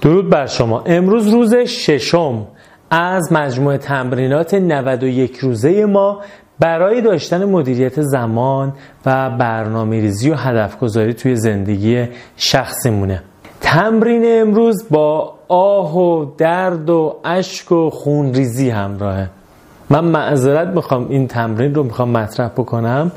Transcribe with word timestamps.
درود 0.00 0.30
بر 0.30 0.46
شما. 0.46 0.82
امروز 0.86 1.28
روز 1.28 1.54
ششم. 1.54 2.46
از 2.90 3.32
مجموعه 3.32 3.78
تمرینات 3.78 4.54
91 4.54 5.38
روزه 5.38 5.86
ما 5.86 6.20
برای 6.58 7.00
داشتن 7.00 7.44
مدیریت 7.44 8.02
زمان 8.02 8.72
و 9.06 9.30
برنامه 9.30 10.00
ریزی 10.00 10.30
و 10.30 10.34
هدف 10.34 10.78
گذاری 10.78 11.14
توی 11.14 11.36
زندگی 11.36 12.06
شخصیمونه. 12.36 13.22
تمرین 13.60 14.22
امروز 14.26 14.86
با 14.90 15.34
آه 15.48 15.96
و 15.96 16.26
درد 16.38 16.90
و 16.90 17.16
اشک 17.24 17.72
و 17.72 17.90
خون 17.90 18.34
ریزی 18.34 18.70
همراهه. 18.70 19.30
من 19.90 20.04
معذرت 20.04 20.68
می‌خوام 20.68 21.06
این 21.08 21.26
تمرین 21.26 21.74
رو 21.74 21.82
می‌خوام 21.82 22.10
مطرح 22.10 22.48
بکنم 22.48 23.12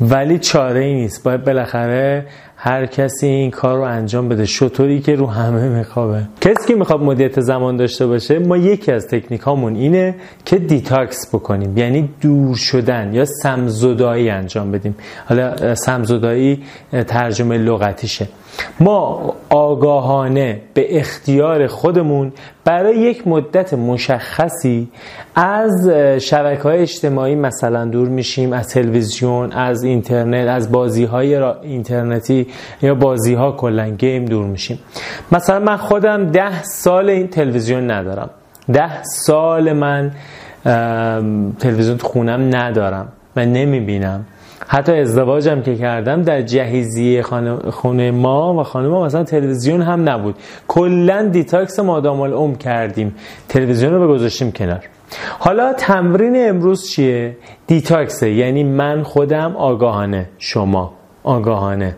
ولی 0.00 0.38
چاره 0.38 0.84
ای 0.84 0.94
نیست. 0.94 1.22
باید 1.22 1.44
بالاخره 1.44 2.26
هر 2.56 2.86
کسی 2.86 3.26
این 3.26 3.50
کار 3.50 3.76
رو 3.76 3.82
انجام 3.82 4.28
بده. 4.28 4.44
شتری 4.44 5.00
که 5.00 5.16
رو 5.16 5.26
همه 5.26 5.68
میخوابه. 5.68 6.22
کسی 6.40 6.68
که 6.68 6.74
می‌خواد 6.74 7.00
مدیریت 7.00 7.40
زمان 7.40 7.76
داشته 7.76 8.06
باشه 8.06 8.38
ما 8.38 8.56
یکی 8.56 8.92
از 8.92 9.08
تکنیک 9.08 9.40
هامون 9.40 9.74
اینه 9.74 10.14
که 10.44 10.58
detox 10.58 11.34
بکنیم. 11.34 11.78
یعنی 11.78 12.08
دور 12.20 12.56
شدن 12.56 13.14
یا 13.14 13.24
سم‌زدایی 13.24 14.30
انجام 14.30 14.72
بدیم. 14.72 14.96
حالا 15.28 15.74
سم‌زدایی 15.74 16.62
ترجمه 17.06 17.58
لغتیشه. 17.58 18.28
ما 18.80 19.34
آگاهانه 19.56 20.60
به 20.74 20.98
اختیار 20.98 21.66
خودمون 21.66 22.32
برای 22.64 22.96
یک 22.96 23.28
مدت 23.28 23.74
مشخصی 23.74 24.88
از 25.34 25.88
شبکه 26.20 26.62
های 26.62 26.78
اجتماعی 26.78 27.34
مثلا 27.34 27.84
دور 27.84 28.08
میشیم 28.08 28.52
از 28.52 28.68
تلویزیون 28.68 29.52
از 29.52 29.82
اینترنت 29.82 30.48
از 30.48 30.72
بازی 30.72 31.04
های 31.04 31.34
اینترنتی 31.62 32.46
یا 32.82 32.94
بازی 32.94 33.34
ها 33.34 33.52
کلا 33.52 33.88
game 33.88 34.24
دور 34.24 34.46
میشیم. 34.46 34.78
مثلا 35.32 35.58
من 35.58 35.76
خودم 35.76 36.30
ده 36.30 36.62
ساله 36.62 37.10
این 37.10 37.28
تلویزیون 37.28 37.90
ندارم. 37.90 38.30
ده 38.72 39.02
ساله 39.02 39.72
من 39.72 40.10
تلویزیون 41.58 41.98
خونم 41.98 42.56
ندارم 42.56 43.08
من 43.36 43.52
نمی‌بینم. 43.52 44.24
حتی 44.68 44.92
ازدواجم 44.92 45.62
که 45.62 45.76
کردم 45.76 46.22
در 46.22 46.42
جهیزیه 46.42 47.22
خونه 47.70 48.10
ما 48.10 48.54
و 48.54 48.62
خانه 48.62 48.88
ما 48.88 49.04
مثلا 49.04 49.24
تلویزیون 49.24 49.82
هم 49.82 50.08
نبود. 50.08 50.34
کلا 50.68 51.28
detox 51.32 51.78
مادام‌العمر 51.78 52.56
کردیم. 52.56 53.14
تلویزیون 53.48 53.94
رو 53.94 54.08
گذاشتیم 54.08 54.52
کنار. 54.52 54.84
حالا 55.38 55.72
تمرین 55.72 56.48
امروز 56.48 56.90
چیه؟ 56.90 57.36
دیتاکسه 57.66 58.30
یعنی 58.30 58.64
من 58.64 59.02
خودم 59.02 59.56
آگاهانه. 59.56 60.28
شما 60.38 60.92
آگاهانه. 61.24 61.96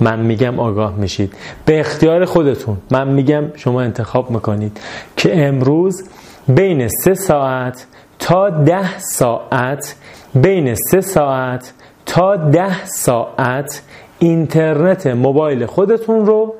من 0.00 0.20
میگم 0.20 0.60
آگاه 0.60 0.96
میشید. 0.96 1.32
به 1.66 1.80
اختیار 1.80 2.24
خودتون. 2.24 2.76
من 2.90 3.08
میگم 3.08 3.44
شما 3.54 3.80
انتخاب 3.80 4.30
می‌کنید 4.30 4.80
که 5.16 5.46
امروز 5.46 6.08
بین 6.48 6.88
سه 6.88 7.14
ساعت 7.14 7.86
تا 8.18 8.50
ده 8.50 8.98
ساعت 8.98 9.94
بین 10.34 10.74
سه 10.74 11.00
ساعت 11.00 11.72
تا 12.06 12.36
ده 12.36 12.86
ساعت 12.86 13.82
اینترنت 14.18 15.06
موبایل 15.06 15.66
خودتون 15.66 16.26
رو 16.26 16.54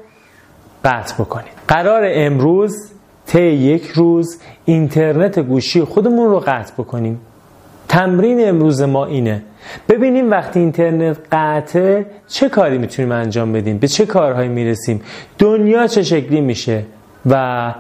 قطع 0.85 1.15
بکنید. 1.15 1.53
قرار 1.69 2.03
امروز 2.05 2.93
طی 3.27 3.43
یک 3.43 3.87
روز 3.87 4.41
اینترنت 4.65 5.39
گوشی 5.39 5.81
خودمون 5.81 6.31
رو 6.31 6.39
قطع 6.39 6.73
بکنیم. 6.79 7.21
تمرین 7.89 8.49
امروز 8.49 8.83
ما 8.83 9.07
اینه. 9.07 9.43
ببینیم 9.89 10.31
وقتی 10.31 10.61
اینترنت 10.61 11.17
قطعه 11.33 12.07
چه 12.29 12.49
کاری 12.49 12.79
می‌تونیم 12.79 13.13
انجام 13.13 13.53
بدیم؟ 13.53 13.79
به 13.79 13.89
چه 13.89 14.07
کارهایی 14.07 14.49
می‌رسیم؟ 14.49 15.03
دنیا 15.39 15.87
چه 15.87 16.03
شکلی 16.03 16.41
میشه؟ 16.41 16.85
و 17.31 17.75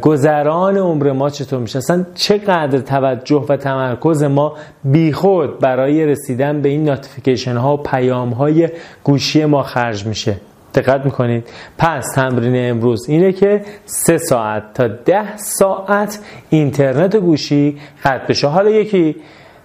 گذران 0.00 0.76
عمر 0.76 1.12
ما 1.12 1.30
چطور 1.30 1.58
میشه؟ 1.58 1.78
اصلا 1.78 2.06
چقدر 2.14 2.78
توجه 2.78 3.44
و 3.48 3.56
تمرکز 3.56 4.22
ما 4.22 4.56
بیخود 4.84 5.58
برای 5.58 6.06
رسیدن 6.06 6.62
به 6.62 6.68
این 6.68 6.84
ناتیفیکیشن 6.84 7.56
ها 7.56 7.74
و 7.74 7.76
پیام 7.76 8.30
های 8.30 8.68
گوشی 9.04 9.44
ما 9.44 9.62
خرج 9.62 10.06
میشه؟ 10.06 10.36
دقت 10.74 11.04
می‌کنید؟ 11.04 11.48
پس 11.78 12.04
تمرین 12.14 12.70
امروز 12.70 13.08
اینه 13.08 13.32
که 13.32 13.64
سه 13.86 14.18
ساعت 14.18 14.62
تا 14.74 14.88
ده 14.88 15.36
ساعت 15.36 16.18
اینترنت 16.50 17.16
گوشی 17.16 17.78
قطع 18.04 18.26
بشه. 18.26 18.46
حالا 18.46 18.70
یکی 18.70 19.16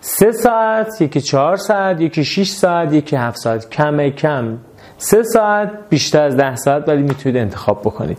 سه 0.02 0.32
ساعت 0.32 1.02
یکی 1.02 1.22
چهار 1.22 1.58
ساعت 1.58 2.02
یکی 2.02 2.24
6 2.24 2.50
ساعت 2.50 2.94
یکی 2.94 3.16
هفت 3.16 3.38
ساعت. 3.38 3.70
کم 3.70 4.10
کم 4.10 4.58
سه 4.98 5.24
ساعت 5.24 5.72
بیشتر 5.90 6.24
از 6.24 6.38
ده 6.38 6.56
ساعت 6.56 6.90
ولی 6.90 7.02
می‌تونید 7.02 7.38
انتخاب 7.38 7.82
بکنید. 7.82 8.18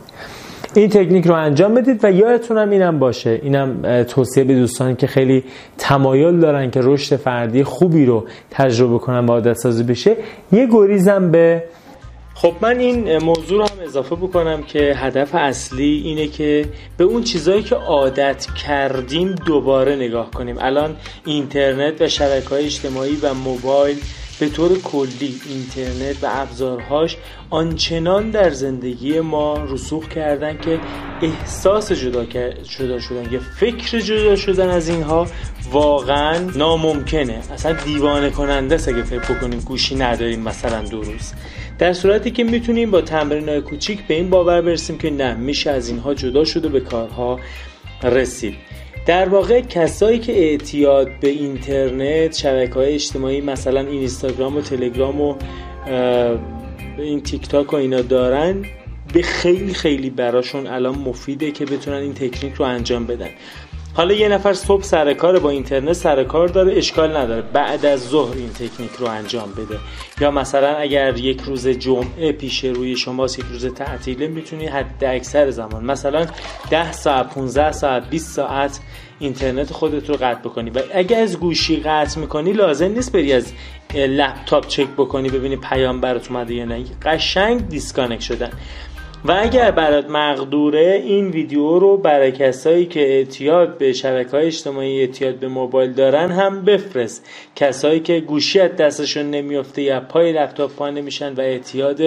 این 0.75 0.89
تکنیک 0.89 1.27
رو 1.27 1.35
انجام 1.35 1.75
بدید 1.75 2.05
و 2.05 2.11
یادتونم 2.11 2.71
اینم 2.71 2.99
باشه. 2.99 3.41
اینم 3.43 4.03
توصیه 4.03 4.45
به 4.45 4.55
دوستانی 4.55 4.97
که 4.97 5.07
خیلی 5.07 5.45
تمایل 5.79 6.41
دارن 6.41 6.71
که 6.71 6.81
رشد 6.83 7.17
فردی 7.17 7.65
خوبی 7.65 8.07
رو 8.07 8.25
تجربه 8.51 8.99
کنن 8.99 9.27
و 9.27 9.33
عادت 9.33 9.53
سازی 9.53 9.83
بشه. 9.83 10.17
یه 10.53 10.69
گریزم 10.73 11.31
به 11.31 11.65
خب 12.35 12.53
من 12.61 12.79
این 12.79 13.19
موضوع 13.19 13.59
رو 13.59 13.65
هم 13.65 13.85
اضافه 13.85 14.17
بکنم 14.17 14.63
که 14.63 14.93
هدف 14.97 15.35
اصلی 15.35 16.03
اینه 16.05 16.27
که 16.27 16.65
به 16.97 17.05
اون 17.05 17.23
چیزهایی 17.23 17.63
که 17.63 17.75
عادت 17.75 18.47
کردیم 18.67 19.35
دوباره 19.47 19.97
نگاه 19.97 20.31
کنیم. 20.31 20.57
الان 20.61 20.97
اینترنت 21.27 22.03
و 22.03 22.09
شبکه 22.09 22.49
های 22.49 22.65
اجتماعی 22.65 23.19
و 23.23 23.35
موبایل 23.35 23.97
به 24.41 24.49
طور 24.49 24.79
کلی 24.79 25.41
اینترنت 25.49 26.25
و 26.25 26.27
ابزارهاش 26.31 27.17
آنچنان 27.51 28.31
در 28.31 28.51
زندگی 28.51 29.21
ما 29.21 29.65
رسوخ 29.65 30.09
کردن 30.09 30.59
که 30.59 30.81
احساس 31.23 31.93
جدا, 31.93 32.25
جدا 32.63 33.01
شدن 33.01 33.33
یا 33.33 33.41
فکر 33.61 33.99
جدا 33.99 34.37
شدن 34.37 34.69
از 34.69 34.89
اینها 34.89 35.27
واقعا 35.73 36.39
ناممکنه. 36.57 37.43
اصلا 37.53 37.73
دیوانه 37.73 38.31
کننده 38.31 38.75
است 38.75 38.89
اگه 38.89 39.03
فکر 39.03 39.35
بکنیم 39.35 39.61
گوشی 39.61 39.95
نداریم 39.95 40.41
مثلا 40.41 40.83
دو 40.83 41.03
روز. 41.03 41.33
در 41.79 41.93
صورتی 41.93 42.31
که 42.31 42.45
می‌تونیم 42.45 42.91
با 42.91 43.01
تمرین 43.01 43.49
های 43.49 43.61
کوچیک 43.61 44.07
به 44.07 44.15
این 44.15 44.31
باور 44.31 44.63
برسیم 44.63 44.99
که 44.99 45.11
نه 45.11 45.35
میشه 45.35 45.71
از 45.71 45.89
اینها 45.89 46.15
جدا 46.15 46.45
شده 46.45 46.69
به 46.69 46.81
کارها 46.81 47.41
رسید. 48.03 48.55
در 49.07 49.29
واقع 49.29 49.61
کسایی 49.61 50.19
که 50.19 50.33
اعتیاد 50.33 51.09
به 51.21 51.29
اینترنت 51.29 52.37
شبکه 52.37 52.75
های 52.75 52.95
اجتماعی 52.95 53.41
مثلا 53.41 53.81
اینستاگرام 53.81 54.57
و 54.57 54.61
تلگرام 54.61 55.21
و 55.21 55.35
این 56.99 57.21
تیک 57.21 57.49
تاک 57.49 57.73
و 57.73 57.77
اینا 57.77 58.03
دارن 58.03 58.65
به 59.13 59.23
خیلی 59.23 59.75
خیلی 59.75 60.11
براشون 60.11 60.67
الان 60.67 60.99
مفیده 60.99 61.51
که 61.51 61.65
بتونن 61.65 61.97
این 61.97 62.15
تکنیک 62.15 62.55
رو 62.55 62.65
انجام 62.65 63.07
بدن. 63.07 63.29
حالا 63.95 64.15
یه 64.15 64.29
نفر 64.29 64.53
صبح 64.53 64.83
سر 64.83 65.15
کار 65.15 65.39
با 65.39 65.51
اینترنت 65.51 65.93
سر 65.93 66.25
کار 66.25 66.49
داره 66.49 66.77
اشکال 66.77 67.17
نداره. 67.17 67.43
بعد 67.43 67.87
از 67.87 68.09
ظهر 68.09 68.37
این 68.37 68.49
تکنیک 68.49 68.91
رو 68.91 69.07
انجام 69.07 69.53
بده. 69.53 69.79
یا 70.21 70.31
مثلا 70.31 70.69
اگر 70.77 71.17
یک 71.17 71.41
روز 71.41 71.69
جمعه 71.69 72.33
پیش 72.33 72.65
روی 72.65 72.97
شماست 72.97 73.39
یک 73.39 73.45
روز 73.53 73.67
تعطیله 73.67 74.27
می‌تونی 74.27 74.67
حد 74.67 75.05
اکثر 75.05 75.51
زمان. 75.51 75.85
مثلا 75.85 76.27
10 76.71 76.93
ساعت 76.93 77.35
15 77.35 77.73
ساعت 77.73 78.11
20 78.11 78.35
ساعت 78.35 78.81
اینترنت 79.19 79.73
خودت 79.73 80.09
رو 80.09 80.15
قطع 80.15 80.41
بکنی. 80.41 80.71
و 80.71 80.79
اگر 80.95 81.23
از 81.23 81.39
گوشی 81.41 81.77
قطع 81.77 82.21
می‌کنی 82.21 82.53
لازم 82.53 82.93
نیست 82.93 83.13
بری 83.13 83.33
از 83.33 83.53
لپتاپ 83.95 84.67
چک 84.67 84.87
بکنی 84.87 85.29
ببینی 85.29 85.57
پیام 85.57 86.01
برات 86.01 86.31
اومده 86.31 86.55
یا 86.55 86.65
نه. 86.65 86.85
قشنگ 87.03 87.69
disconnect 87.69 88.23
شدن. 88.23 88.51
و 89.25 89.37
اگر 89.43 89.71
برات 89.71 90.11
مقدوره 90.11 91.03
این 91.07 91.29
ویدیو 91.29 91.79
رو 91.79 91.97
برای 91.97 92.33
کسایی 92.33 92.87
که 92.87 93.01
اعتیاد 93.01 93.79
به 93.79 93.93
شبکه 93.93 94.31
های 94.31 94.47
اجتماعی 94.47 95.01
اعتیاد 95.01 95.35
به 95.35 95.49
موبایل 95.49 95.93
دارن 95.93 96.31
هم 96.31 96.65
بفرست. 96.65 97.27
کسایی 97.57 98.01
که 98.01 98.21
گوشی 98.21 98.61
از 98.61 98.77
دستشون 98.77 99.31
نمیفته 99.31 99.83
یا 99.83 100.01
پای 100.01 100.33
لپتاپ 100.33 100.77
پا 100.77 100.91
نمیشن 100.91 101.33
و 101.33 101.41
اعتیاد 101.41 102.01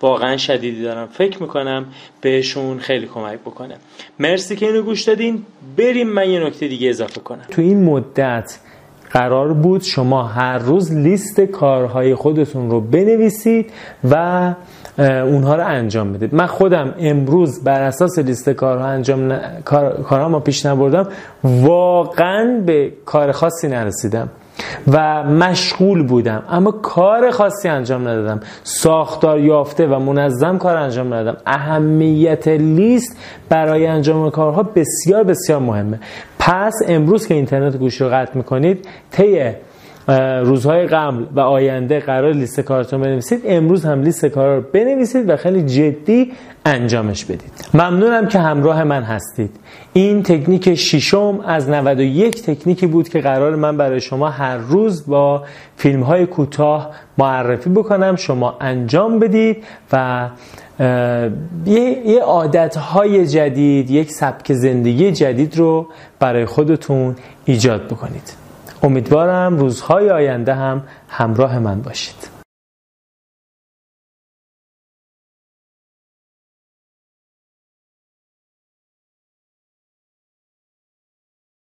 واقعا 0.00 0.36
شدیدی 0.36 0.82
دارن. 0.82 1.06
فکر 1.06 1.42
می‌کنم 1.42 1.86
بهشون 2.20 2.78
خیلی 2.78 3.06
کمک 3.06 3.38
بکنه. 3.38 3.76
مرسی 4.18 4.56
که 4.56 4.66
اینو 4.66 4.82
گوش 4.82 5.02
دادین. 5.02 5.46
بریم 5.76 6.08
من 6.08 6.30
یه 6.30 6.40
نکته 6.40 6.68
دیگه 6.68 6.88
اضافه 6.88 7.20
کنم. 7.20 7.46
تو 7.50 7.62
این 7.62 7.84
مدت 7.84 8.58
قرار 9.10 9.52
بود 9.52 9.82
شما 9.82 10.22
هر 10.22 10.58
روز 10.58 10.92
لیست 10.92 11.40
کارهای 11.40 12.14
خودتون 12.14 12.70
رو 12.70 12.80
بنویسید 12.80 13.70
و 14.10 14.54
اونها 14.98 15.56
رو 15.56 15.66
انجام 15.66 16.12
بدید. 16.12 16.34
من 16.34 16.46
خودم 16.46 16.94
امروز 16.98 17.64
بر 17.64 17.82
اساس 17.82 18.18
لیست 18.18 18.50
کارها 18.50 18.86
انجام 18.86 19.32
ن... 19.32 19.40
کار... 19.64 20.28
ما 20.28 20.40
پیش 20.40 20.66
نبردم 20.66 21.08
واقعا 21.44 22.62
به 22.66 22.92
کار 23.04 23.32
خاصی 23.32 23.68
نرسیدم 23.68 24.28
و 24.92 25.24
مشغول 25.24 26.02
بودم. 26.02 26.42
اما 26.50 26.70
کار 26.70 27.30
خاصی 27.30 27.68
انجام 27.68 28.08
ندادم. 28.08 28.40
ساختار 28.62 29.40
یافته 29.40 29.86
و 29.86 29.98
منظم 29.98 30.58
کار 30.58 30.76
انجام 30.76 31.14
ندادم. 31.14 31.40
اهمیت 31.46 32.48
لیست 32.48 33.16
برای 33.48 33.86
انجام 33.86 34.30
کارها 34.30 34.62
بسیار 34.62 35.24
بسیار 35.24 35.58
مهمه. 35.60 36.00
پس 36.48 36.74
امروز 36.88 37.26
که 37.26 37.34
اینترنت 37.34 37.76
گوشی 37.76 38.04
رو 38.04 38.10
قطع 38.10 38.36
می‌کنید 38.36 38.88
طی 39.10 39.50
روزهای 40.42 40.86
قبل 40.86 41.24
و 41.34 41.40
آینده 41.40 42.00
قرار 42.00 42.32
لیست 42.32 42.60
کارتون 42.60 43.00
بنویسید 43.00 43.42
امروز 43.46 43.84
هم 43.84 44.02
لیست 44.02 44.26
کار 44.26 44.56
رو 44.56 44.62
بنویسید 44.72 45.30
و 45.30 45.36
خیلی 45.36 45.62
جدی 45.62 46.32
انجامش 46.66 47.24
بدید. 47.24 47.52
ممنونم 47.74 48.26
که 48.28 48.38
همراه 48.38 48.84
من 48.84 49.02
هستید. 49.02 49.50
این 49.92 50.22
تکنیک 50.22 50.74
ششم 50.74 51.40
از 51.46 51.68
91 51.68 52.42
تکنیکی 52.42 52.86
بود 52.86 53.08
که 53.08 53.20
قرار 53.20 53.56
من 53.56 53.76
برای 53.76 54.00
شما 54.00 54.28
هر 54.28 54.56
روز 54.56 55.06
با 55.06 55.44
فیلم 55.76 56.02
های 56.02 56.26
کوتاه 56.26 56.90
معرفی 57.18 57.70
بکنم. 57.70 58.16
شما 58.16 58.56
انجام 58.60 59.18
بدید 59.18 59.64
و 59.92 60.28
یه 60.80 62.20
عادت 62.24 62.76
های 62.76 63.26
جدید 63.26 63.90
یک 63.90 64.10
سبک 64.10 64.52
زندگی 64.52 65.12
جدید 65.12 65.56
رو 65.56 65.86
برای 66.18 66.46
خودتون 66.46 67.16
ایجاد 67.44 67.86
بکنید. 67.86 68.32
امیدوارم 68.82 69.56
روزهای 69.56 70.10
آینده 70.10 70.54
هم 70.54 70.82
همراه 71.08 71.58
من 71.58 71.80
باشید. 71.82 72.27